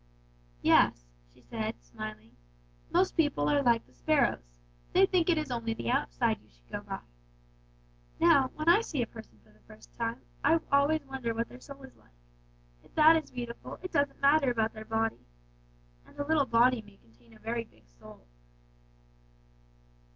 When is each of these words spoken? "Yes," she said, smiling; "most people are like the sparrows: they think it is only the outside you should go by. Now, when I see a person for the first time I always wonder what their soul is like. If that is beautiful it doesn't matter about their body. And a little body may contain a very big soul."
"Yes," 0.63 1.05
she 1.31 1.41
said, 1.43 1.75
smiling; 1.83 2.35
"most 2.89 3.15
people 3.15 3.47
are 3.47 3.61
like 3.61 3.85
the 3.85 3.93
sparrows: 3.93 4.57
they 4.93 5.05
think 5.05 5.29
it 5.29 5.37
is 5.37 5.51
only 5.51 5.75
the 5.75 5.91
outside 5.91 6.41
you 6.41 6.49
should 6.49 6.71
go 6.71 6.81
by. 6.81 7.01
Now, 8.19 8.47
when 8.55 8.67
I 8.67 8.81
see 8.81 9.03
a 9.03 9.05
person 9.05 9.37
for 9.43 9.51
the 9.51 9.59
first 9.67 9.93
time 9.95 10.21
I 10.43 10.59
always 10.71 11.05
wonder 11.05 11.35
what 11.35 11.49
their 11.49 11.59
soul 11.59 11.83
is 11.83 11.95
like. 11.97 12.17
If 12.83 12.95
that 12.95 13.15
is 13.15 13.29
beautiful 13.29 13.77
it 13.83 13.91
doesn't 13.91 14.19
matter 14.19 14.49
about 14.49 14.73
their 14.73 14.85
body. 14.85 15.27
And 16.07 16.17
a 16.17 16.25
little 16.25 16.47
body 16.47 16.81
may 16.81 16.97
contain 16.97 17.35
a 17.35 17.39
very 17.39 17.63
big 17.65 17.87
soul." 17.87 18.25